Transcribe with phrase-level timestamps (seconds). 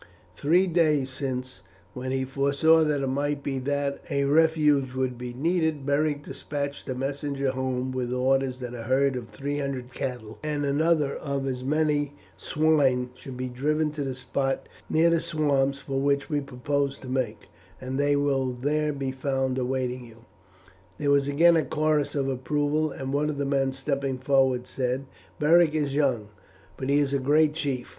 [0.35, 1.61] Three days since,
[1.93, 6.89] when he foresaw that it might be that a refuge would be needed, Beric despatched
[6.89, 11.45] a messenger home with orders that a herd of three hundred cattle and another of
[11.45, 16.41] as many swine should be driven to the spot near the swamps for which we
[16.41, 17.47] propose to make,
[17.79, 20.25] and they will there be found awaiting you."
[20.97, 25.05] There was again a chorus of approval, and one of the men stepping forward said,
[25.39, 26.29] "Beric is young,
[26.75, 27.89] but he is a great chief.